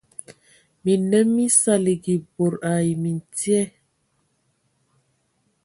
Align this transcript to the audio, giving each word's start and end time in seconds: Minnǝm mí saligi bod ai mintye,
Minnǝm 0.83 1.27
mí 1.35 1.45
saligi 1.59 2.15
bod 2.33 2.53
ai 2.73 2.89
mintye, 3.01 3.61